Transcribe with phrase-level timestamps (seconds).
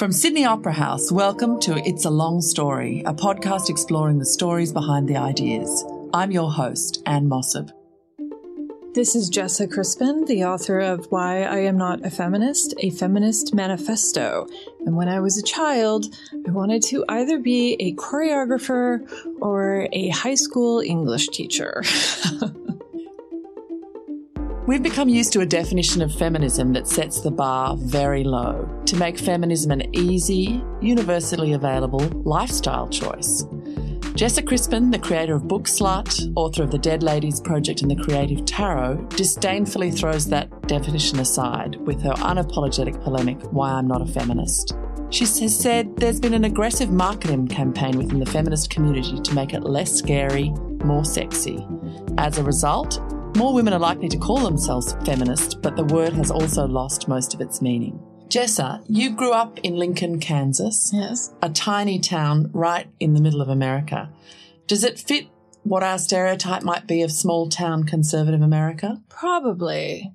[0.00, 4.72] From Sydney Opera House, welcome to It's a Long Story, a podcast exploring the stories
[4.72, 5.84] behind the ideas.
[6.14, 7.70] I'm your host, Ann Mossop.
[8.94, 13.52] This is Jessa Crispin, the author of Why I Am Not a Feminist, a Feminist
[13.52, 14.46] Manifesto.
[14.86, 16.06] And when I was a child,
[16.48, 19.06] I wanted to either be a choreographer
[19.42, 21.82] or a high school English teacher.
[24.70, 28.94] We've become used to a definition of feminism that sets the bar very low to
[28.94, 33.42] make feminism an easy, universally available lifestyle choice.
[34.14, 38.44] Jessa Crispin, the creator of Bookslut, author of the Dead Ladies Project and the Creative
[38.44, 44.76] Tarot, disdainfully throws that definition aside with her unapologetic polemic, Why I'm Not a Feminist.
[45.10, 49.52] She has said there's been an aggressive marketing campaign within the feminist community to make
[49.52, 50.50] it less scary,
[50.84, 51.66] more sexy.
[52.18, 53.00] As a result,
[53.36, 57.34] more women are likely to call themselves feminist, but the word has also lost most
[57.34, 58.00] of its meaning.
[58.28, 60.90] Jessa, you grew up in Lincoln, Kansas.
[60.94, 61.32] Yes.
[61.42, 64.10] A tiny town right in the middle of America.
[64.66, 65.26] Does it fit
[65.64, 69.02] what our stereotype might be of small town conservative America?
[69.08, 70.12] Probably.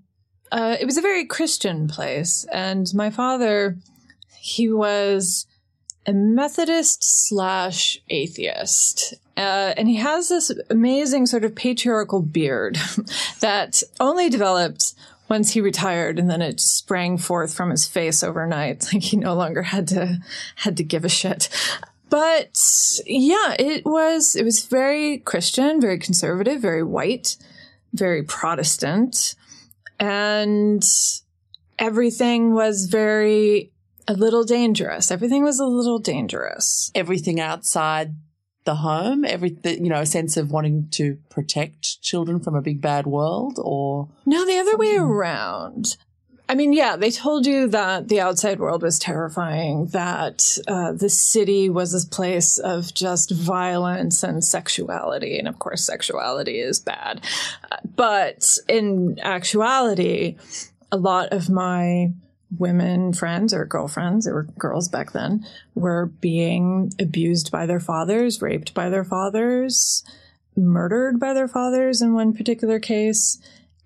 [0.52, 3.78] Uh, it was a very Christian place, and my father,
[4.40, 5.46] he was
[6.06, 9.16] a Methodist slash atheist.
[9.38, 12.78] Uh, and he has this amazing sort of patriarchal beard
[13.42, 14.94] that only developed
[15.30, 19.34] once he retired and then it sprang forth from his face overnight like he no
[19.34, 20.20] longer had to
[20.56, 21.50] had to give a shit.
[22.10, 22.58] But
[23.06, 27.36] yeah it was it was very christian very conservative very white
[27.94, 29.36] very protestant
[30.00, 30.84] and
[31.80, 33.72] everything was very
[34.08, 35.12] a little dangerous.
[35.12, 36.92] Everything was a little dangerous.
[36.94, 38.14] Everything outside
[38.66, 42.82] the home, every you know, a sense of wanting to protect children from a big
[42.82, 45.98] bad world, or No, the other way around.
[46.48, 51.10] I mean, yeah, they told you that the outside world was terrifying, that uh, the
[51.10, 55.40] city was this place of just violence and sexuality.
[55.40, 57.22] And of course, sexuality is bad.
[57.72, 60.36] Uh, But in actuality,
[60.92, 62.12] a lot of my
[62.58, 68.74] women friends or girlfriends, were girls back then, were being abused by their fathers, raped
[68.74, 70.04] by their fathers,
[70.56, 73.40] murdered by their fathers in one particular case.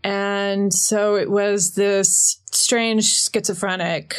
[0.03, 4.15] And so it was this strange schizophrenic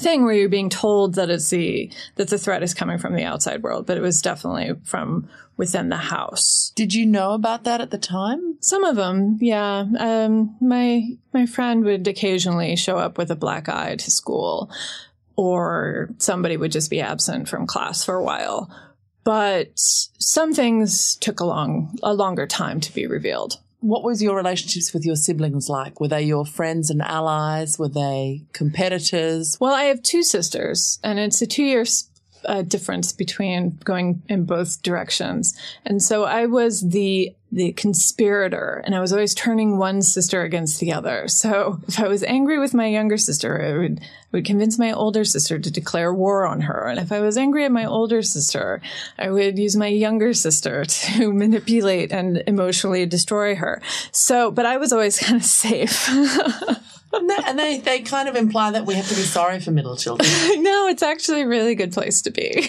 [0.00, 3.24] thing where you're being told that it's the that the threat is coming from the
[3.24, 6.72] outside world, but it was definitely from within the house.
[6.74, 8.56] did you know about that at the time?
[8.60, 9.84] Some of them, yeah.
[9.98, 11.02] Um, my
[11.32, 14.70] my friend would occasionally show up with a black eye to school,
[15.36, 18.70] or somebody would just be absent from class for a while.
[19.24, 23.58] But some things took a long a longer time to be revealed.
[23.86, 26.00] What was your relationships with your siblings like?
[26.00, 27.78] Were they your friends and allies?
[27.78, 29.56] Were they competitors?
[29.60, 31.84] Well, I have two sisters, and it's a two year
[32.46, 35.58] uh, difference between going in both directions.
[35.84, 40.80] And so I was the the conspirator, and I was always turning one sister against
[40.80, 41.28] the other.
[41.28, 44.00] So if I was angry with my younger sister, I would
[44.32, 46.86] would convince my older sister to declare war on her.
[46.88, 48.82] And if I was angry at my older sister,
[49.18, 53.80] I would use my younger sister to manipulate and emotionally destroy her.
[54.12, 56.08] So, but I was always kind of safe.
[57.12, 60.28] And they, they kind of imply that we have to be sorry for middle children.
[60.62, 62.68] no, it's actually a really good place to be.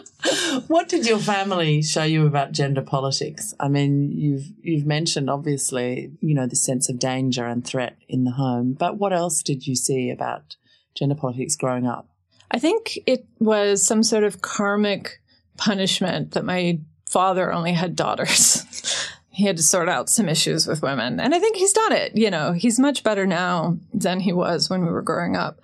[0.66, 3.54] what did your family show you about gender politics?
[3.60, 8.24] I mean, you've you've mentioned obviously, you know, the sense of danger and threat in
[8.24, 10.56] the home, but what else did you see about
[10.94, 12.08] gender politics growing up?
[12.50, 15.20] I think it was some sort of karmic
[15.56, 18.64] punishment that my father only had daughters.
[19.36, 21.20] he had to sort out some issues with women.
[21.20, 22.16] And I think he's done it.
[22.16, 25.60] You know, he's much better now than he was when we were growing up.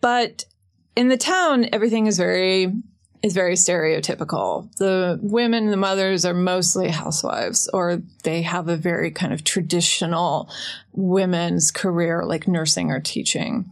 [0.00, 0.46] But
[0.96, 2.72] in the town, everything is very
[3.22, 4.74] is very stereotypical.
[4.76, 10.48] The women, the mothers are mostly housewives, or they have a very kind of traditional
[10.92, 13.70] women's career, like nursing or teaching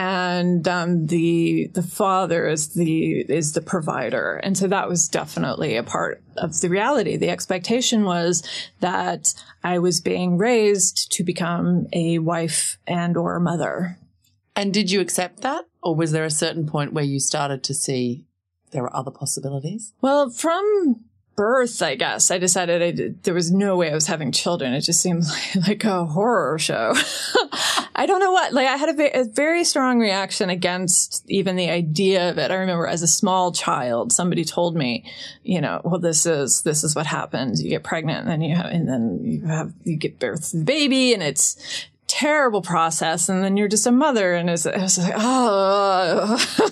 [0.00, 5.76] and um, the the father is the is the provider, and so that was definitely
[5.76, 7.18] a part of the reality.
[7.18, 8.42] The expectation was
[8.80, 13.98] that I was being raised to become a wife and or a mother.
[14.56, 15.66] And did you accept that?
[15.82, 18.24] Or was there a certain point where you started to see
[18.70, 19.92] there were other possibilities?
[20.00, 21.04] Well, from
[21.40, 24.74] birth, I guess, I decided I did, there was no way I was having children.
[24.74, 26.92] It just seemed like, like a horror show.
[27.96, 31.70] I don't know what, like I had a, a very strong reaction against even the
[31.70, 32.50] idea of it.
[32.50, 35.10] I remember as a small child, somebody told me,
[35.42, 37.62] you know, well, this is, this is what happens.
[37.62, 40.58] You get pregnant and then you have, and then you have, you give birth to
[40.58, 41.56] the baby and it's,
[42.10, 46.36] terrible process and then you're just a mother and it's, it's like oh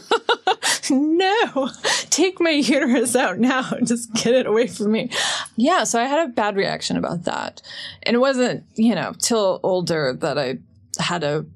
[2.18, 3.62] take my uterus out now.
[3.84, 5.10] Just get it away from me.
[5.56, 5.84] Yeah.
[5.84, 7.62] So I had a bad reaction about that.
[8.02, 10.58] And it wasn't, you know, till older that I
[10.98, 11.46] had a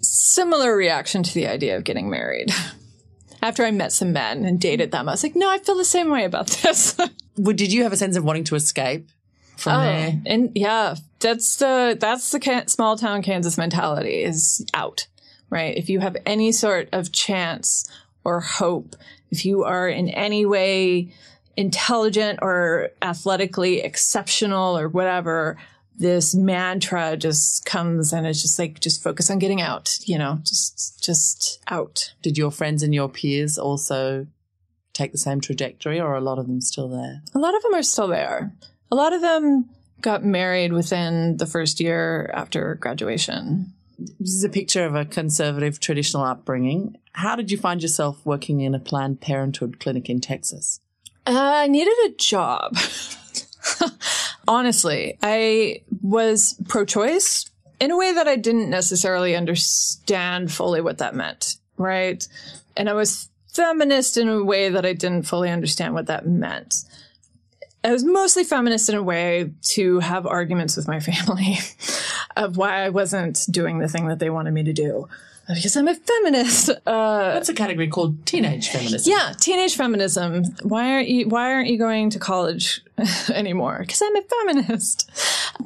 [0.00, 2.50] similar reaction to the idea of getting married.
[3.42, 5.84] After I met some men and dated them, I was like, no, I feel the
[5.84, 6.94] same way about this.
[7.38, 9.08] Well, did you have a sense of wanting to escape
[9.56, 10.20] from oh, there?
[10.26, 15.06] and yeah, that's the that's the can- small town Kansas mentality is out,
[15.48, 15.74] right?
[15.74, 17.90] If you have any sort of chance
[18.24, 18.94] or hope,
[19.30, 21.12] if you are in any way
[21.56, 25.56] intelligent or athletically exceptional or whatever,
[25.98, 30.38] this mantra just comes and it's just like just focus on getting out, you know,
[30.42, 32.14] just just out.
[32.22, 34.26] Did your friends and your peers also
[34.92, 37.22] take the same trajectory, or are a lot of them still there?
[37.34, 38.52] A lot of them are still there.
[38.90, 39.68] A lot of them
[40.00, 43.72] got married within the first year after graduation.
[43.98, 46.96] This is a picture of a conservative traditional upbringing.
[47.12, 50.80] How did you find yourself working in a Planned Parenthood clinic in Texas?
[51.26, 52.76] Uh, I needed a job.
[54.48, 60.98] Honestly, I was pro choice in a way that I didn't necessarily understand fully what
[60.98, 62.26] that meant, right?
[62.76, 66.74] And I was feminist in a way that I didn't fully understand what that meant.
[67.82, 71.58] I was mostly feminist in a way to have arguments with my family
[72.36, 75.08] of why I wasn't doing the thing that they wanted me to do.
[75.54, 76.70] Because I'm a feminist.
[76.86, 79.10] Uh, That's a category called teenage feminism.
[79.10, 80.44] yeah, teenage feminism.
[80.62, 82.82] Why aren't you why aren't you going to college
[83.32, 83.78] anymore?
[83.80, 85.10] Because I'm a feminist.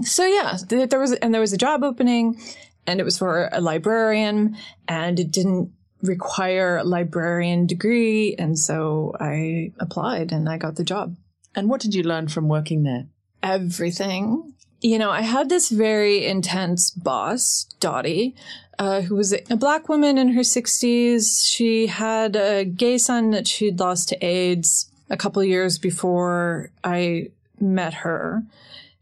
[0.02, 2.40] So yeah, there was and there was a job opening
[2.86, 4.56] and it was for a librarian
[4.88, 5.72] and it didn't
[6.02, 11.16] require a librarian degree and so I applied and I got the job.
[11.54, 13.06] And what did you learn from working there?
[13.42, 14.54] Everything.
[14.80, 18.34] You know, I had this very intense boss, Dottie,
[18.78, 21.48] uh, who was a black woman in her 60s.
[21.48, 27.30] She had a gay son that she'd lost to AIDS a couple years before I
[27.60, 28.42] met her.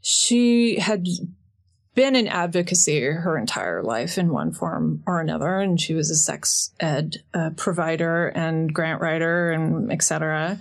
[0.00, 1.06] She had
[1.94, 6.16] been in advocacy her entire life in one form or another, and she was a
[6.16, 10.58] sex ed uh, provider and grant writer and et cetera.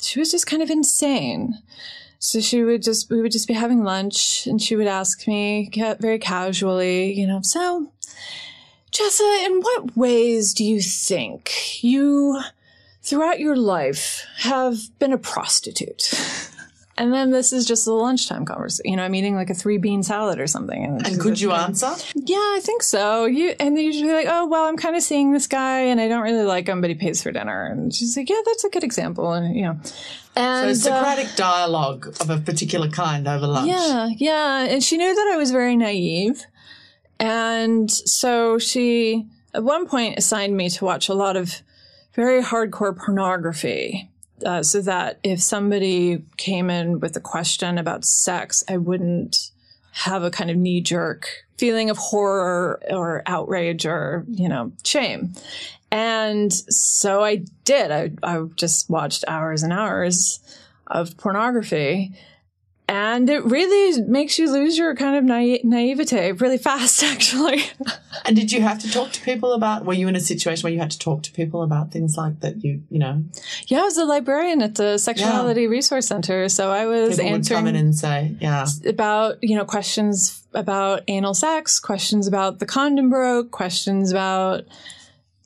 [0.00, 1.58] She was just kind of insane.
[2.22, 5.70] So she would just, we would just be having lunch and she would ask me
[5.98, 7.90] very casually, you know, so
[8.92, 12.42] Jessa, in what ways do you think you,
[13.02, 16.12] throughout your life, have been a prostitute?
[17.00, 18.90] And then this is just a lunchtime conversation.
[18.90, 20.84] You know, I'm eating like a three bean salad or something.
[20.84, 21.94] And she's could you answer?
[22.14, 23.24] Yeah, I think so.
[23.24, 26.08] You and just be like, oh well, I'm kind of seeing this guy and I
[26.08, 27.64] don't really like him, but he pays for dinner.
[27.64, 29.32] And she's like, yeah, that's a good example.
[29.32, 29.80] And you know,
[30.36, 33.68] and So uh, Socratic dialogue of a particular kind over lunch.
[33.68, 34.66] yeah, yeah.
[34.66, 36.44] And she knew that I was very naive.
[37.18, 41.62] And so she, at one point, assigned me to watch a lot of
[42.14, 44.10] very hardcore pornography.
[44.44, 49.50] Uh, so that if somebody came in with a question about sex, I wouldn't
[49.92, 51.28] have a kind of knee jerk
[51.58, 55.34] feeling of horror or outrage or, you know, shame.
[55.90, 57.90] And so I did.
[57.90, 60.40] I, I just watched hours and hours
[60.86, 62.14] of pornography.
[62.90, 67.62] And it really makes you lose your kind of naive, naivete really fast, actually.
[68.24, 69.84] And did you have to talk to people about?
[69.84, 72.40] Were you in a situation where you had to talk to people about things like
[72.40, 72.64] that?
[72.64, 73.22] You, you know,
[73.68, 76.48] yeah, I was a librarian at the Sexuality Resource Center.
[76.48, 80.44] So I was people would come in answering and say, "Yeah, about, you know, questions
[80.52, 84.64] about anal sex, questions about the condom broke, questions about,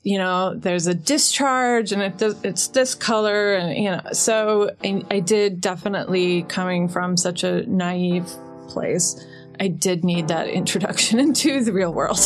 [0.05, 3.55] you know, there's a discharge and it does, it's this color.
[3.55, 8.27] And, you know, so I, I did definitely coming from such a naive
[8.67, 9.19] place.
[9.59, 12.19] I did need that introduction into the real world.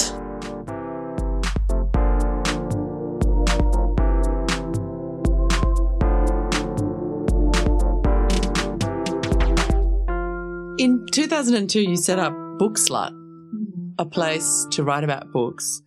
[10.78, 13.14] In 2002, you set up Bookslut,
[13.98, 15.82] a place to write about books.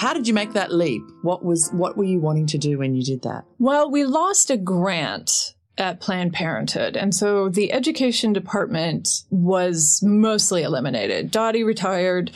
[0.00, 1.02] How did you make that leap?
[1.20, 3.44] What was what were you wanting to do when you did that?
[3.58, 10.62] Well, we lost a grant at Planned Parenthood, and so the education department was mostly
[10.62, 11.30] eliminated.
[11.30, 12.30] Dottie retired,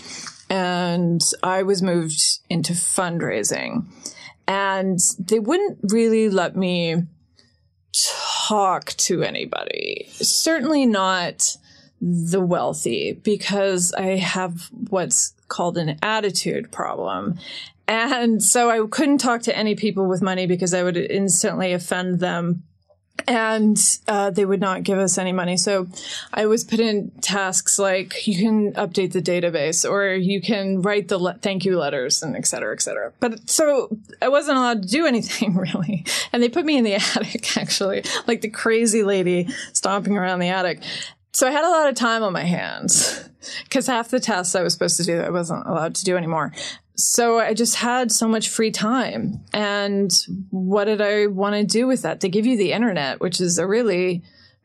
[0.51, 3.87] and I was moved into fundraising.
[4.47, 7.05] And they wouldn't really let me
[8.47, 10.11] talk to anybody.
[10.11, 11.57] Certainly not
[11.99, 17.39] the wealthy, because I have what's called an attitude problem.
[17.87, 22.19] And so I couldn't talk to any people with money because I would instantly offend
[22.19, 22.65] them
[23.29, 25.57] and uh, they would not give us any money.
[25.57, 25.87] So
[26.33, 31.09] I was put in tasks like you can update the database or you can write
[31.09, 33.13] the le- thank you letters and et cetera, et cetera.
[33.21, 36.05] But so I wasn't allowed to do anything really.
[36.33, 40.49] And they put me in the attic actually, like the crazy lady stomping around the
[40.49, 40.83] attic.
[41.35, 43.29] So I had a lot of time on my hands
[43.65, 46.53] because half the tasks I was supposed to do, I wasn't allowed to do anymore
[46.97, 49.41] so I just had so much free time.
[49.53, 50.13] And
[50.51, 52.21] what did I want to do with that?
[52.21, 54.23] To give you the internet, which is a really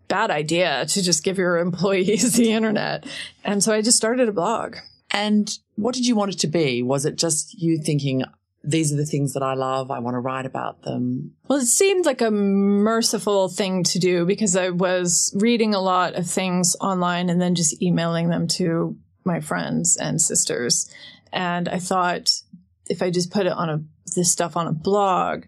[0.07, 3.05] bad idea to just give your employees the internet.
[3.43, 4.77] And so I just started a blog.
[5.11, 6.83] And what did you want it to be?
[6.83, 8.23] Was it just you thinking,
[8.63, 9.89] these are the things that I love.
[9.89, 11.33] I want to write about them.
[11.47, 16.15] Well, it seemed like a merciful thing to do because I was reading a lot
[16.15, 20.91] of things online and then just emailing them to my friends and sisters.
[21.31, 22.31] And I thought
[22.89, 23.81] if I just put it on a
[24.15, 25.45] this stuff on a blog,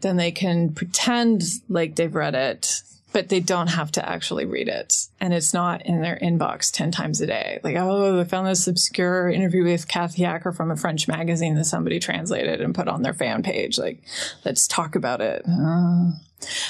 [0.00, 4.68] then they can pretend like they've read it, but they don't have to actually read
[4.68, 5.08] it.
[5.20, 7.60] And it's not in their inbox 10 times a day.
[7.62, 11.64] Like, oh, I found this obscure interview with Kathy Acker from a French magazine that
[11.64, 13.78] somebody translated and put on their fan page.
[13.78, 14.02] Like,
[14.44, 15.44] let's talk about it.
[15.48, 16.12] Uh,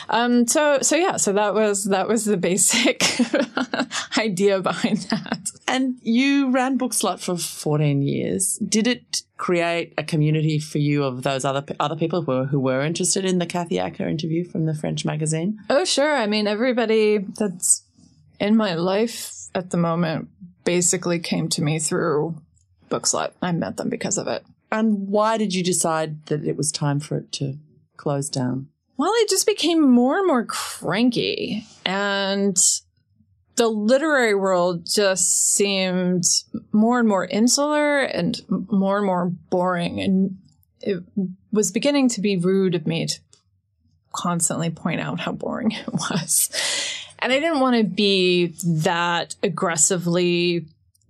[0.09, 3.05] um, so, so yeah, so that was, that was the basic
[4.19, 5.51] idea behind that.
[5.69, 8.59] And you ran Bookslut for 14 years.
[8.59, 12.61] Did it create a community for you of those other, other people who were, who
[12.61, 15.59] were interested in the Kathy Acker interview from the French magazine?
[15.71, 16.15] Oh, sure.
[16.15, 17.85] I mean, everybody that's
[18.39, 20.29] in my life at the moment
[20.65, 22.37] basically came to me through
[22.91, 23.33] Bookslut.
[23.41, 24.45] I met them because of it.
[24.73, 27.55] And why did you decide that it was time for it to
[27.97, 28.69] close down?
[29.01, 32.55] Well, I just became more and more cranky and
[33.57, 36.25] the literary world just seemed
[36.71, 40.03] more and more insular and more and more boring.
[40.03, 40.37] And
[40.83, 41.03] it
[41.51, 43.19] was beginning to be rude of me to
[44.13, 46.51] constantly point out how boring it was.
[47.21, 48.49] And I didn't want to be
[48.83, 50.67] that aggressively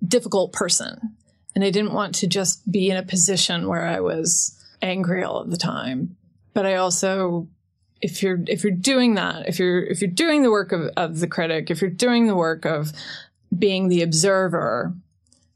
[0.07, 1.17] difficult person.
[1.57, 5.39] And I didn't want to just be in a position where I was angry all
[5.39, 6.17] of the time.
[6.55, 7.49] But I also
[8.03, 11.21] if you're if you're doing that, if you're if you're doing the work of, of
[11.21, 12.93] the critic, if you're doing the work of
[13.57, 14.95] being the observer,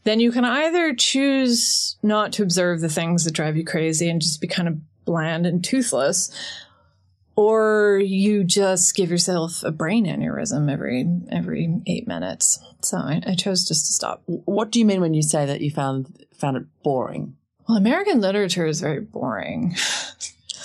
[0.04, 4.20] then you can either choose not to observe the things that drive you crazy and
[4.20, 6.30] just be kind of bland and toothless,
[7.36, 12.58] or you just give yourself a brain aneurysm every every eight minutes.
[12.82, 14.22] So I, I chose just to stop.
[14.26, 17.36] What do you mean when you say that you found found it boring?
[17.66, 19.76] Well, American literature is very boring.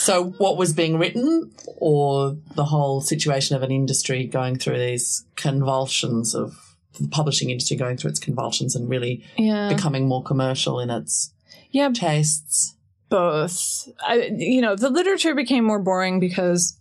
[0.09, 5.23] So, what was being written, or the whole situation of an industry going through these
[5.35, 9.71] convulsions of the publishing industry going through its convulsions and really yeah.
[9.71, 11.31] becoming more commercial in its
[11.69, 12.75] yeah tastes?
[13.09, 13.87] Both.
[14.01, 16.75] I, you know, the literature became more boring because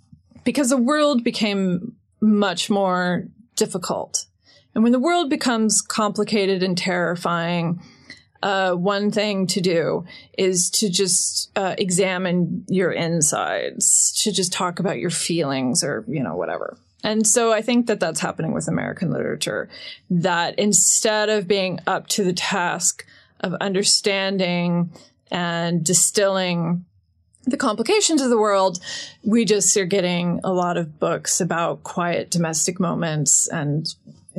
[0.45, 4.25] because the world became much more difficult.
[4.75, 7.83] And when the world becomes complicated and terrifying,
[8.42, 14.78] uh, one thing to do is to just uh, examine your insides, to just talk
[14.78, 16.76] about your feelings or, you know, whatever.
[17.04, 19.68] And so I think that that's happening with American literature,
[20.11, 23.07] that instead of being up to the task
[23.40, 24.90] of understanding
[25.30, 26.85] and distilling
[27.45, 28.78] the complications of the world,
[29.25, 33.95] we just are getting a lot of books about quiet domestic moments and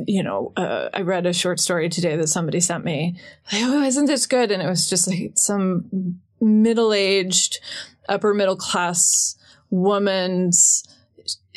[0.06, 3.16] you know, uh, I read a short story today that somebody sent me.
[3.52, 4.50] Like, oh, isn't this good?
[4.50, 7.60] And it was just like some middle-aged,
[8.08, 9.36] upper middle class
[9.70, 10.84] woman's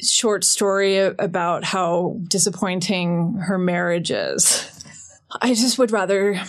[0.01, 4.69] short story about how disappointing her marriage is.
[5.41, 6.39] I just would rather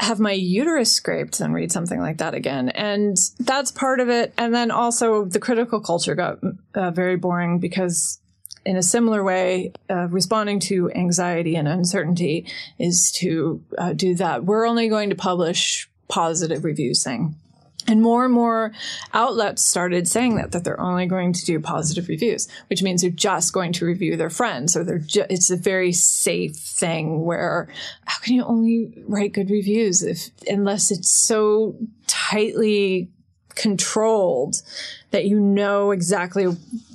[0.00, 2.68] have my uterus scraped than read something like that again.
[2.70, 4.32] And that's part of it.
[4.36, 6.38] And then also the critical culture got
[6.74, 8.18] uh, very boring because
[8.64, 12.46] in a similar way, uh, responding to anxiety and uncertainty
[12.78, 14.44] is to uh, do that.
[14.44, 17.34] We're only going to publish positive reviews saying,
[17.88, 18.72] and more and more
[19.12, 23.10] outlets started saying that, that they're only going to do positive reviews, which means they're
[23.10, 27.68] just going to review their friends or they're ju- it's a very safe thing where
[28.04, 31.76] how can you only write good reviews if, unless it's so
[32.06, 33.10] tightly
[33.54, 34.62] controlled
[35.10, 36.44] that you know exactly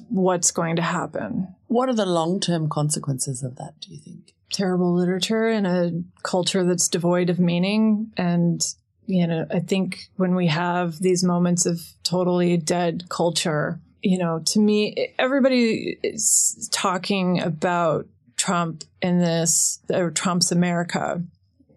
[0.09, 1.53] what's going to happen.
[1.67, 4.33] What are the long term consequences of that, do you think?
[4.51, 5.91] Terrible literature in a
[6.23, 8.11] culture that's devoid of meaning.
[8.15, 8.65] And,
[9.05, 14.39] you know, I think when we have these moments of totally dead culture, you know,
[14.45, 18.07] to me, everybody is talking about
[18.37, 21.21] Trump in this, or Trump's America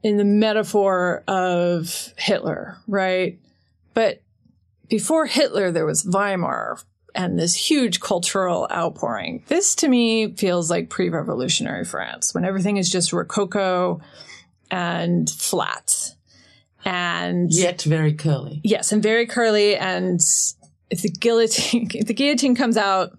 [0.02, 3.38] in the metaphor of Hitler, right?
[3.94, 4.22] But
[4.88, 6.78] before Hitler, there was Weimar,
[7.14, 9.44] and this huge cultural outpouring.
[9.48, 14.00] This to me feels like pre revolutionary France when everything is just rococo
[14.70, 16.14] and flat.
[16.84, 18.60] And yet very curly.
[18.64, 19.76] Yes, and very curly.
[19.76, 20.20] And
[20.88, 23.12] if the guillotine, if the guillotine comes out,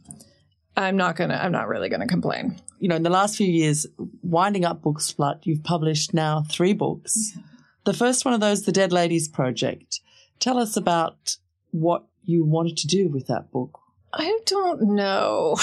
[0.75, 2.59] I'm not gonna, I'm not really gonna complain.
[2.79, 3.85] You know, in the last few years,
[4.23, 7.33] winding up Bookslut, you've published now three books.
[7.35, 7.43] Yeah.
[7.83, 10.01] The first one of those, The Dead Ladies Project.
[10.39, 11.37] Tell us about
[11.71, 13.79] what you wanted to do with that book.
[14.13, 15.57] I don't know.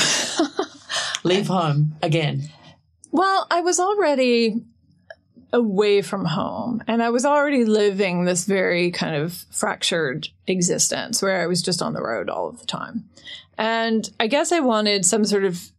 [1.25, 2.49] Leave home again.
[3.11, 4.63] Well, I was already
[5.53, 11.41] away from home and I was already living this very kind of fractured existence where
[11.41, 13.09] I was just on the road all of the time.
[13.57, 15.71] And I guess I wanted some sort of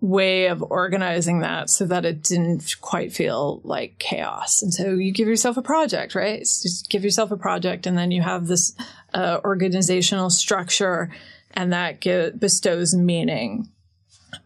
[0.00, 4.62] way of organizing that so that it didn't quite feel like chaos.
[4.62, 6.40] And so you give yourself a project, right?
[6.40, 8.74] just give yourself a project and then you have this
[9.14, 11.10] uh, organizational structure
[11.56, 12.00] and that
[12.38, 13.68] bestows meaning.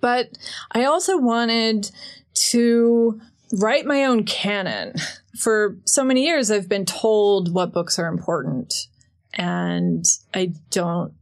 [0.00, 0.38] But
[0.72, 1.90] I also wanted
[2.34, 3.20] to
[3.52, 4.94] write my own canon.
[5.38, 8.72] For so many years, I've been told what books are important,
[9.34, 11.12] and I don't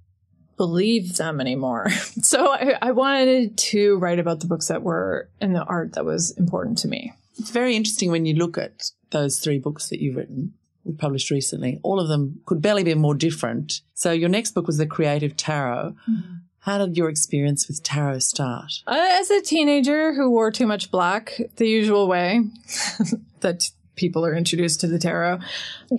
[0.57, 1.89] believe them anymore.
[2.23, 6.05] so I, I, wanted to write about the books that were in the art that
[6.05, 7.13] was important to me.
[7.39, 10.55] It's very interesting when you look at those three books that you've written,
[10.89, 11.79] we published recently.
[11.83, 13.83] All of them could barely be more different.
[13.95, 15.95] So your next book was The Creative Tarot.
[16.11, 16.35] Mm-hmm.
[16.61, 18.83] How did your experience with tarot start?
[18.87, 22.41] Uh, as a teenager who wore too much black, the usual way
[23.41, 25.39] that people are introduced to the tarot,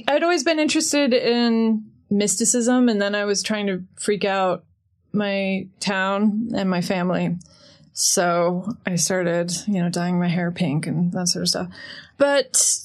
[0.08, 4.66] I'd always been interested in mysticism, and then I was trying to freak out
[5.12, 7.38] my town and my family.
[7.94, 11.68] So I started, you know, dyeing my hair pink and that sort of stuff.
[12.18, 12.80] But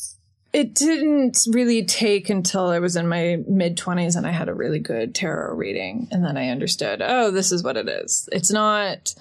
[0.54, 4.54] it didn't really take until I was in my mid 20s and I had a
[4.54, 6.06] really good tarot reading.
[6.12, 8.28] And then I understood, oh, this is what it is.
[8.30, 9.16] It's not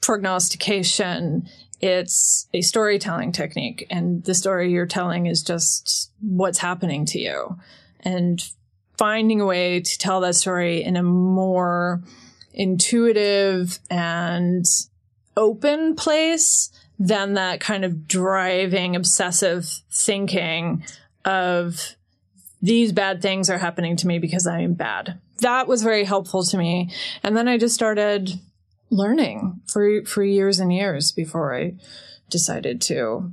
[0.00, 1.48] prognostication,
[1.80, 3.88] it's a storytelling technique.
[3.90, 7.58] And the story you're telling is just what's happening to you.
[8.00, 8.40] And
[8.96, 12.04] finding a way to tell that story in a more
[12.54, 14.64] intuitive and
[15.36, 20.84] open place than that kind of driving obsessive thinking
[21.24, 21.94] of
[22.60, 25.18] these bad things are happening to me because I am bad.
[25.40, 26.90] That was very helpful to me.
[27.22, 28.30] And then I just started
[28.90, 31.74] learning for for years and years before I
[32.30, 33.32] decided to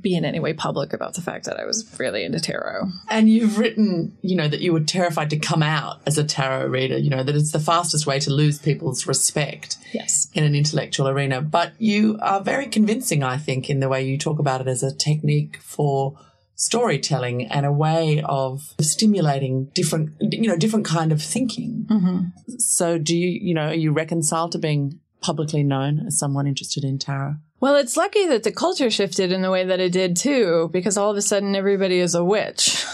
[0.00, 2.88] be in any way public about the fact that I was really into tarot.
[3.10, 6.66] And you've written, you know, that you were terrified to come out as a tarot
[6.66, 10.28] reader, you know, that it's the fastest way to lose people's respect yes.
[10.34, 11.40] in an intellectual arena.
[11.40, 14.82] But you are very convincing, I think, in the way you talk about it as
[14.82, 16.18] a technique for
[16.54, 21.86] storytelling and a way of stimulating different, you know, different kind of thinking.
[21.88, 22.58] Mm-hmm.
[22.58, 26.84] So do you, you know, are you reconciled to being publicly known as someone interested
[26.84, 27.36] in tarot?
[27.64, 30.98] Well, it's lucky that the culture shifted in the way that it did too, because
[30.98, 32.84] all of a sudden everybody is a witch.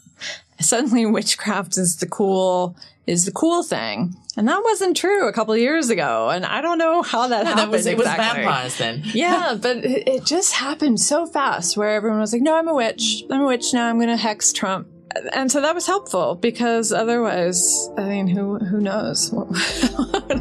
[0.60, 2.74] Suddenly witchcraft is the cool
[3.06, 4.16] is the cool thing.
[4.36, 6.28] And that wasn't true a couple years ago.
[6.28, 7.58] And I don't know how that happened.
[7.60, 8.24] That was, it exactly.
[8.24, 9.02] was vampires then.
[9.14, 12.74] yeah, but it, it just happened so fast where everyone was like, no, I'm a
[12.74, 13.22] witch.
[13.30, 13.88] I'm a witch now.
[13.88, 14.88] I'm going to hex Trump
[15.32, 20.39] and so that was helpful because otherwise, I mean, who who knows what, what would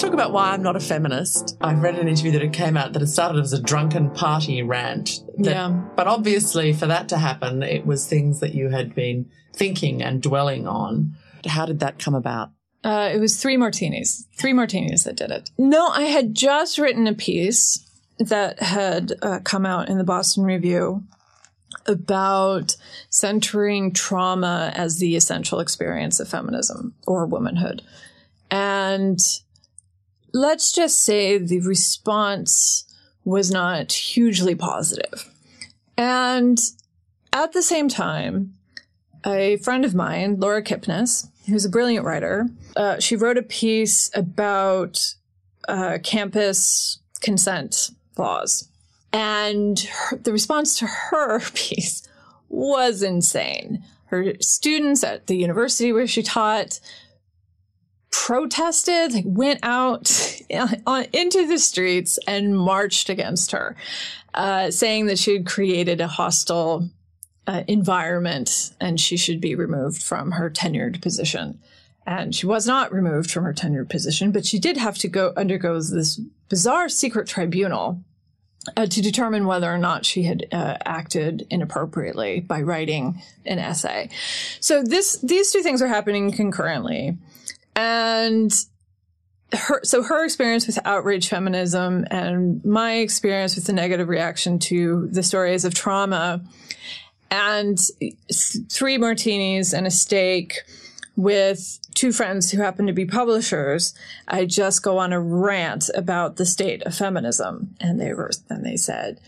[0.00, 1.58] let's talk about why I'm not a feminist.
[1.60, 4.62] I've read an interview that it came out that it started as a drunken party
[4.62, 5.20] rant.
[5.36, 5.68] That, yeah.
[5.94, 10.22] But obviously, for that to happen, it was things that you had been thinking and
[10.22, 11.16] dwelling on.
[11.46, 12.50] How did that come about?
[12.82, 14.26] Uh, it was three martinis.
[14.38, 15.50] Three martinis that did it.
[15.58, 17.86] No, I had just written a piece
[18.18, 21.02] that had uh, come out in the Boston Review
[21.84, 22.74] about
[23.10, 27.82] centering trauma as the essential experience of feminism or womanhood.
[28.50, 29.20] And
[30.32, 32.84] let's just say the response
[33.24, 35.30] was not hugely positive.
[35.96, 36.58] And
[37.32, 38.54] at the same time,
[39.24, 44.10] a friend of mine, Laura Kipnis, who's a brilliant writer, uh, she wrote a piece
[44.14, 45.14] about
[45.68, 48.68] uh, campus consent laws.
[49.12, 52.08] And her, the response to her piece
[52.48, 53.84] was insane.
[54.06, 56.80] Her students at the university where she taught
[58.10, 60.10] protested, went out
[61.12, 63.76] into the streets and marched against her,
[64.34, 66.88] uh, saying that she had created a hostile
[67.46, 71.58] uh, environment and she should be removed from her tenured position.
[72.06, 75.32] And she was not removed from her tenured position, but she did have to go
[75.36, 78.02] undergo this bizarre secret tribunal
[78.76, 84.10] uh, to determine whether or not she had uh, acted inappropriately by writing an essay.
[84.60, 87.16] So this these two things are happening concurrently,
[87.80, 88.52] and
[89.52, 95.08] her so her experience with outrage feminism and my experience with the negative reaction to
[95.10, 96.44] the stories of trauma,
[97.30, 97.78] and
[98.70, 100.58] three martinis and a steak
[101.16, 103.94] with two friends who happen to be publishers,
[104.28, 107.74] I just go on a rant about the state of feminism.
[107.80, 109.20] And they were, and they said,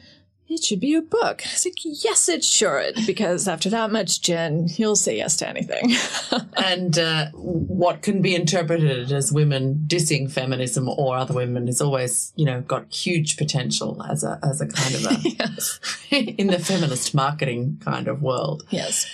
[0.52, 1.42] it should be a book.
[1.46, 5.48] I was like, yes, it should, because after that much gin, you'll say yes to
[5.48, 5.94] anything.
[6.56, 12.32] and uh, what can be interpreted as women dissing feminism or other women is always,
[12.36, 15.80] you know, got huge potential as a as a kind of a yes.
[16.10, 18.64] in the feminist marketing kind of world.
[18.70, 19.06] Yes.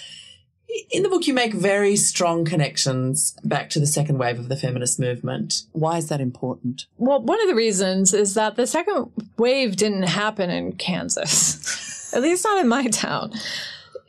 [0.90, 4.56] In the book, you make very strong connections back to the second wave of the
[4.56, 5.62] feminist movement.
[5.72, 6.86] Why is that important?
[6.98, 12.22] Well, one of the reasons is that the second wave didn't happen in Kansas, at
[12.22, 13.32] least not in my town.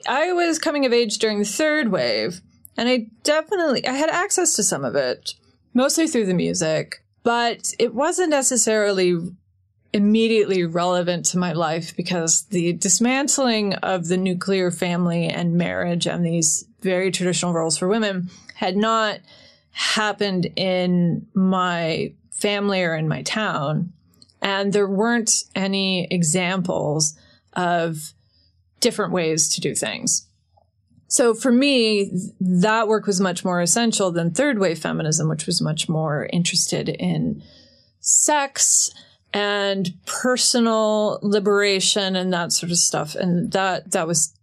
[0.07, 2.41] I was coming of age during the third wave,
[2.77, 5.35] and I definitely I had access to some of it,
[5.73, 9.17] mostly through the music, but it wasn't necessarily
[9.93, 16.25] immediately relevant to my life because the dismantling of the nuclear family and marriage and
[16.25, 19.19] these very traditional roles for women had not
[19.71, 23.91] happened in my family or in my town.
[24.41, 27.17] And there weren't any examples
[27.53, 28.13] of
[28.79, 30.27] different ways to do things.
[31.07, 35.61] So for me, that work was much more essential than third wave feminism, which was
[35.61, 37.41] much more interested in
[37.99, 38.91] sex
[39.33, 43.15] and personal liberation and that sort of stuff.
[43.15, 44.33] And that, that was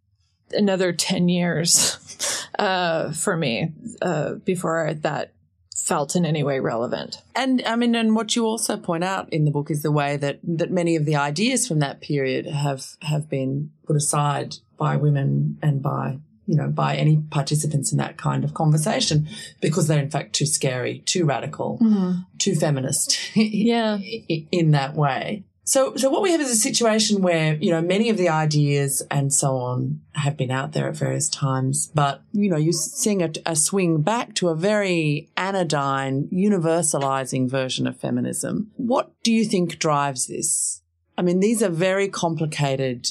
[0.53, 3.72] another 10 years, uh, for me,
[4.03, 5.33] uh, before that
[5.77, 7.22] felt in any way relevant.
[7.35, 10.16] And I mean, and what you also point out in the book is the way
[10.16, 14.96] that, that many of the ideas from that period have, have been put aside by
[14.96, 19.28] women and by you know, by any participants in that kind of conversation
[19.61, 22.20] because they're in fact too scary, too radical, mm-hmm.
[22.38, 23.18] too feminist.
[23.37, 23.98] yeah.
[23.98, 25.44] in that way.
[25.68, 29.02] So, so what we have is a situation where, you know, many of the ideas
[29.11, 33.20] and so on have been out there at various times, but, you know, you're seeing
[33.20, 38.70] a, a swing back to a very anodyne, universalizing version of feminism.
[38.76, 40.82] What do you think drives this?
[41.18, 43.09] I mean, these are very complicated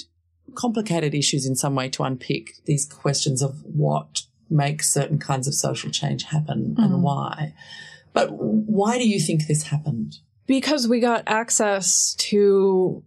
[0.56, 5.54] complicated issues in some way to unpick these questions of what makes certain kinds of
[5.54, 6.84] social change happen mm-hmm.
[6.84, 7.54] and why.
[8.14, 10.18] But why do you think this happened?
[10.48, 13.04] Because we got access to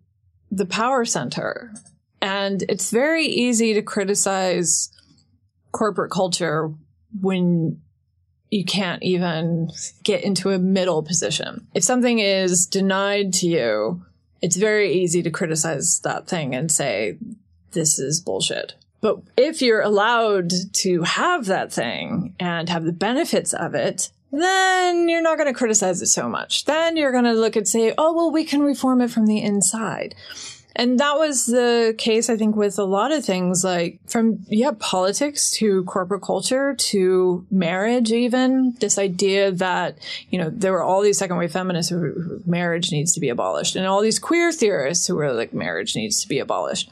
[0.51, 1.73] the power center.
[2.21, 4.91] And it's very easy to criticize
[5.73, 6.73] corporate culture
[7.21, 7.81] when
[8.51, 9.71] you can't even
[10.03, 11.67] get into a middle position.
[11.75, 14.03] If something is denied to you,
[14.41, 17.19] it's very easy to criticize that thing and say,
[17.73, 18.75] this is bullshit.
[19.01, 25.09] But if you're allowed to have that thing and have the benefits of it, then
[25.09, 26.65] you're not going to criticize it so much.
[26.65, 29.43] Then you're going to look and say, oh, well, we can reform it from the
[29.43, 30.15] inside.
[30.79, 34.71] And that was the case, I think, with a lot of things like from, yeah,
[34.79, 39.99] politics to corporate culture to marriage, even this idea that,
[40.31, 43.29] you know, there were all these second wave feminists who, who marriage needs to be
[43.29, 46.89] abolished and all these queer theorists who were like, marriage needs to be abolished.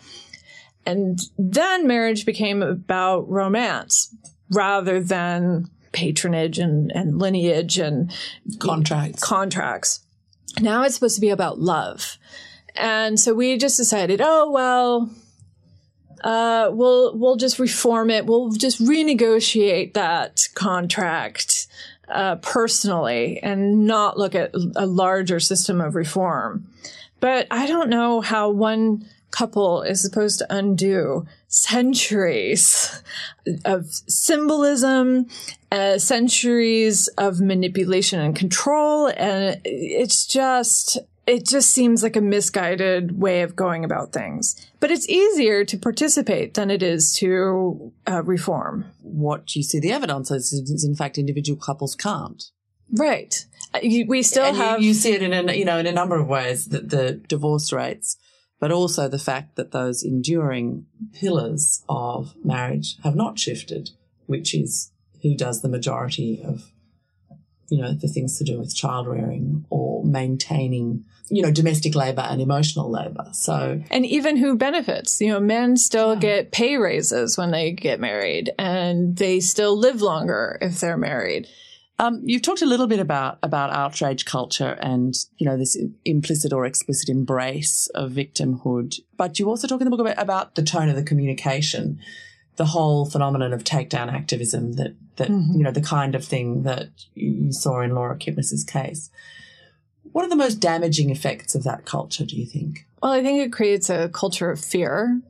[0.84, 4.12] And then marriage became about romance
[4.50, 8.12] rather than patronage and, and lineage and
[8.58, 9.22] contracts.
[9.22, 10.00] Contracts.
[10.60, 12.18] Now it's supposed to be about love.
[12.76, 15.10] And so we just decided, oh, well,
[16.22, 18.26] uh, we'll, we'll just reform it.
[18.26, 21.66] We'll just renegotiate that contract,
[22.08, 26.68] uh, personally and not look at a larger system of reform.
[27.20, 33.02] But I don't know how one couple is supposed to undo centuries
[33.64, 35.26] of symbolism,
[35.72, 39.08] uh, centuries of manipulation and control.
[39.08, 44.68] And it's just, it just seems like a misguided way of going about things.
[44.80, 48.86] But it's easier to participate than it is to uh, reform.
[49.02, 52.42] What you see the evidence is, is, in fact, individual couples can't.
[52.92, 53.44] Right.
[53.74, 54.80] Uh, we still and have.
[54.80, 57.14] You, you, see it in a, you know, in a number of ways that the
[57.14, 58.16] divorce rates
[58.58, 63.90] but also the fact that those enduring pillars of marriage have not shifted,
[64.26, 66.70] which is who does the majority of,
[67.68, 72.22] you know, the things to do with child rearing or maintaining, you know, domestic labor
[72.22, 73.26] and emotional labor.
[73.32, 76.20] So, and even who benefits, you know, men still yeah.
[76.20, 81.48] get pay raises when they get married and they still live longer if they're married.
[81.98, 86.52] Um, you've talked a little bit about about outrage culture and you know this implicit
[86.52, 90.62] or explicit embrace of victimhood, but you also talk in the book about, about the
[90.62, 91.98] tone of the communication,
[92.56, 95.56] the whole phenomenon of takedown activism that that mm-hmm.
[95.56, 99.10] you know the kind of thing that you saw in Laura Kipnis's case.
[100.12, 102.24] What are the most damaging effects of that culture?
[102.24, 102.86] Do you think?
[103.02, 105.20] Well, I think it creates a culture of fear,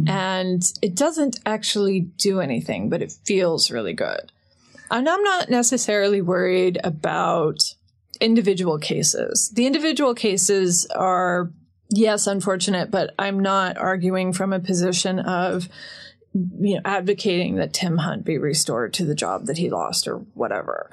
[0.00, 0.08] mm-hmm.
[0.08, 4.32] and it doesn't actually do anything, but it feels really good.
[4.90, 7.74] And I'm not necessarily worried about
[8.20, 9.50] individual cases.
[9.54, 11.52] The individual cases are,
[11.90, 15.68] yes, unfortunate, but I'm not arguing from a position of,
[16.34, 20.18] you know, advocating that Tim Hunt be restored to the job that he lost or
[20.34, 20.90] whatever.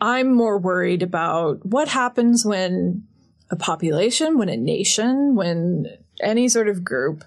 [0.00, 3.04] I'm more worried about what happens when
[3.50, 5.86] a population, when a nation, when
[6.20, 7.24] any sort of group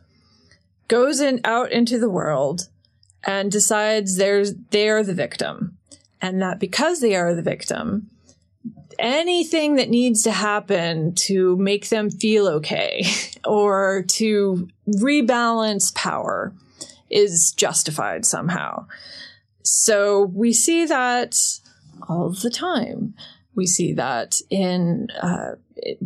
[0.87, 2.69] goes in out into the world
[3.23, 5.77] and decides there's they're the victim
[6.21, 8.09] and that because they are the victim,
[8.97, 13.03] anything that needs to happen to make them feel okay
[13.45, 16.53] or to rebalance power
[17.09, 18.87] is justified somehow.
[19.63, 21.37] So we see that
[22.07, 23.13] all the time.
[23.55, 25.55] We see that in uh,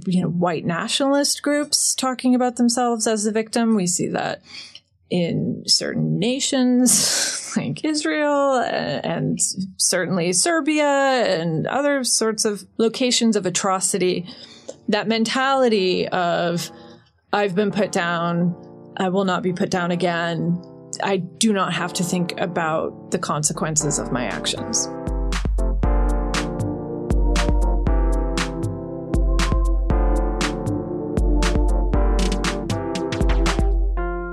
[0.05, 3.75] you know white nationalist groups talking about themselves as the victim.
[3.75, 4.41] We see that
[5.09, 9.39] in certain nations like Israel and
[9.77, 14.27] certainly Serbia and other sorts of locations of atrocity,
[14.87, 16.69] that mentality of,
[17.33, 18.55] I've been put down,
[18.97, 20.61] I will not be put down again.
[21.01, 24.87] I do not have to think about the consequences of my actions.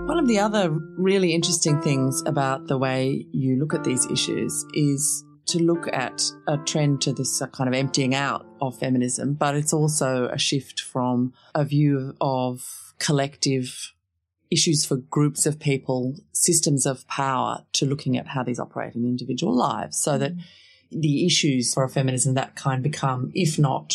[0.09, 4.65] One of the other really interesting things about the way you look at these issues
[4.75, 9.55] is to look at a trend to this kind of emptying out of feminism, but
[9.55, 13.93] it's also a shift from a view of collective
[14.51, 19.05] issues for groups of people, systems of power, to looking at how these operate in
[19.05, 20.33] individual lives so that
[20.91, 23.95] the issues for a feminism that kind become, if not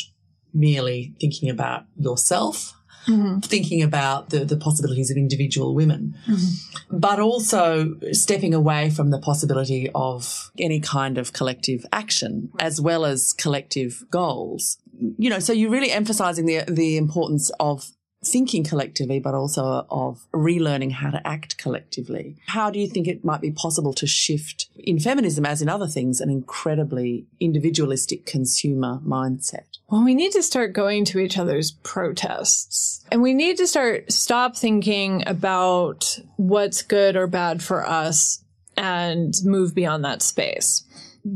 [0.54, 2.74] merely thinking about yourself
[3.08, 3.40] mm-hmm.
[3.40, 6.98] thinking about the, the possibilities of individual women, mm-hmm.
[6.98, 13.06] but also stepping away from the possibility of any kind of collective action as well
[13.06, 14.78] as collective goals.
[15.18, 17.90] You know, so you're really emphasizing the, the importance of
[18.24, 22.38] thinking collectively, but also of relearning how to act collectively.
[22.48, 25.88] How do you think it might be possible to shift in feminism, as in other
[25.88, 29.80] things, an incredibly individualistic consumer mindset?
[29.90, 33.04] Well, we need to start going to each other's protests.
[33.12, 38.44] And we need to start stop thinking about what's good or bad for us
[38.78, 40.84] and move beyond that space.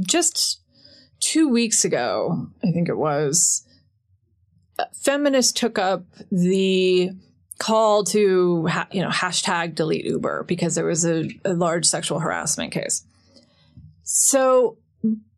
[0.01, 0.61] Just
[1.19, 3.65] two weeks ago, I think it was,
[4.93, 7.11] feminists took up the
[7.57, 12.71] call to, you know, hashtag delete Uber because there was a, a large sexual harassment
[12.71, 13.05] case.
[14.03, 14.77] So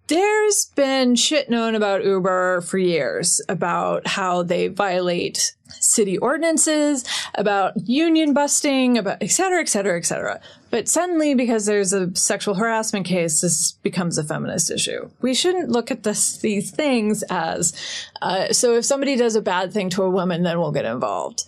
[0.08, 7.04] there's been shit known about Uber for years about how they violate city ordinances,
[7.36, 10.40] about union busting, about et cetera, et cetera, et cetera.
[10.70, 15.10] But suddenly, because there's a sexual harassment case, this becomes a feminist issue.
[15.22, 17.74] We shouldn't look at this, these things as,
[18.22, 21.44] uh, so if somebody does a bad thing to a woman, then we'll get involved.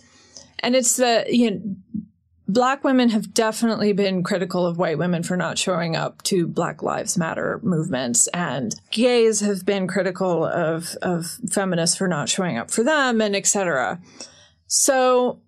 [0.62, 1.60] And it's the, you know,
[2.52, 6.82] Black women have definitely been critical of white women for not showing up to Black
[6.82, 12.68] Lives Matter movements, and gays have been critical of, of feminists for not showing up
[12.68, 14.00] for them, and etc.
[14.66, 15.38] So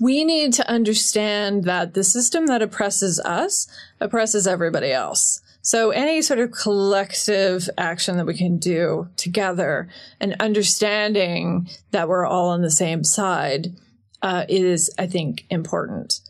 [0.00, 3.68] we need to understand that the system that oppresses us
[4.00, 5.42] oppresses everybody else.
[5.60, 9.86] So any sort of collective action that we can do together
[10.18, 13.76] and understanding that we're all on the same side
[14.22, 16.20] uh, is, I think, important.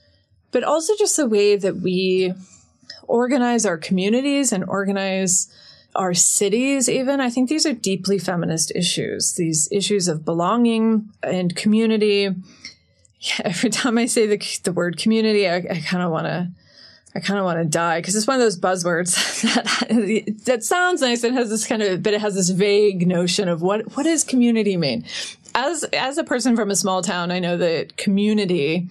[0.51, 2.35] But also just the way that we
[3.05, 5.53] organize our communities and organize
[5.95, 7.21] our cities, even.
[7.21, 12.35] I think these are deeply feminist issues, these issues of belonging and community.
[13.45, 16.51] Every time I say the, the word community, I, I kind of want to
[17.15, 19.43] I kind of want to die because it's one of those buzzwords
[19.89, 23.49] that that sounds nice and has this kind of, but it has this vague notion
[23.49, 25.05] of what what does community mean.
[25.55, 28.89] As as a person from a small town, I know that community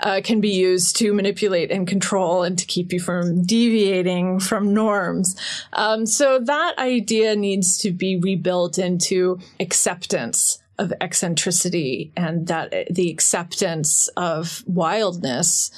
[0.00, 4.72] uh, can be used to manipulate and control and to keep you from deviating from
[4.72, 5.36] norms.
[5.72, 13.10] Um, so that idea needs to be rebuilt into acceptance of eccentricity and that the
[13.10, 15.70] acceptance of wildness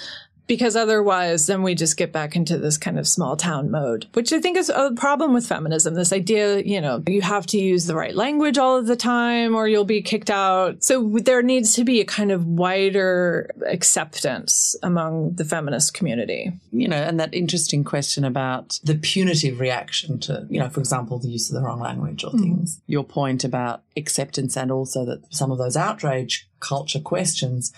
[0.47, 4.33] because otherwise then we just get back into this kind of small town mode which
[4.33, 5.95] i think is a problem with feminism.
[5.95, 9.55] This idea you know you have to use the right language all of the time
[9.55, 10.83] or you'll be kicked out.
[10.83, 16.53] So there needs to be a kind of wider acceptance among the feminist community.
[16.73, 21.19] You know and that interesting question about the punitive reaction to you know for example
[21.19, 22.77] the use of the wrong language or things.
[22.77, 22.81] Mm.
[22.87, 27.73] your point about acceptance and also that some of those outrage culture questions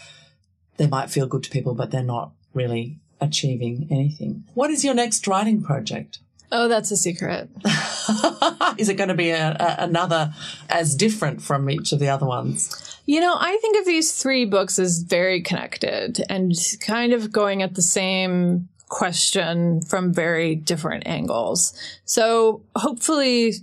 [0.76, 4.44] they might feel good to people but they're not really achieving anything.
[4.54, 6.18] What is your next writing project?
[6.50, 7.50] Oh, that's a secret.
[8.78, 10.32] is it going to be a, a, another
[10.70, 12.98] as different from each of the other ones?
[13.04, 17.62] You know, I think of these three books as very connected and kind of going
[17.62, 21.78] at the same question from very different angles.
[22.04, 23.54] So hopefully,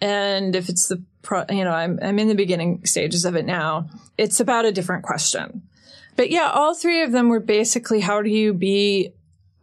[0.00, 3.44] and if it's the, pro, you know, I'm, I'm in the beginning stages of it
[3.44, 5.62] now, it's about a different question.
[6.18, 9.12] But yeah, all three of them were basically how do you be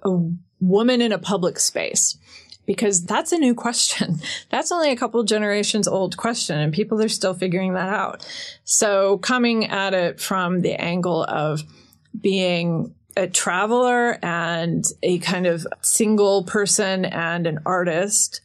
[0.04, 0.18] a
[0.62, 2.18] woman in a public space?
[2.66, 4.22] Because that's a new question.
[4.50, 8.26] That's only a couple generations old question and people are still figuring that out.
[8.64, 11.62] So coming at it from the angle of
[12.20, 18.42] being a traveler and a kind of single person and an artist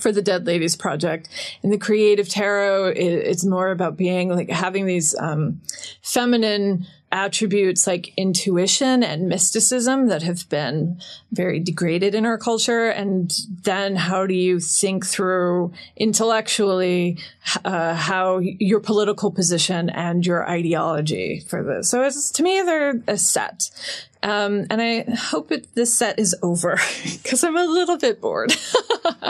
[0.00, 1.28] for the Dead Ladies Project.
[1.62, 5.60] And the Creative Tarot, it's more about being like having these um,
[6.02, 11.00] feminine attributes like intuition and mysticism that have been
[11.30, 12.88] very degraded in our culture.
[12.88, 17.16] And then how do you think through intellectually
[17.64, 21.88] uh, how your political position and your ideology for this?
[21.88, 23.70] So it's, to me, they're a set.
[24.24, 26.80] Um, and I hope it, this set is over
[27.22, 28.54] because I'm a little bit bored.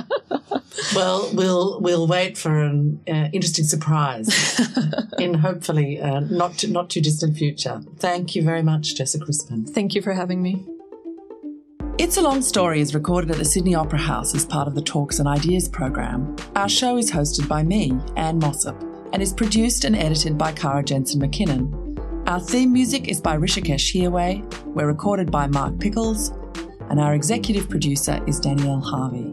[0.94, 4.60] well, we'll we'll wait for an uh, interesting surprise
[5.18, 7.82] in hopefully uh, not too, not too distant future.
[7.98, 9.66] Thank you very much, Jessica Crispin.
[9.66, 10.64] Thank you for having me.
[11.98, 14.82] It's a Long Story is recorded at the Sydney Opera House as part of the
[14.82, 16.36] Talks and Ideas program.
[16.54, 18.80] Our show is hosted by me, Ann Mossop,
[19.12, 21.83] and is produced and edited by Cara Jensen McKinnon.
[22.26, 24.64] Our theme music is by Hrishikesh Hirway.
[24.64, 26.30] We're recorded by Mark Pickles,
[26.88, 29.30] and our executive producer is Danielle Harvey.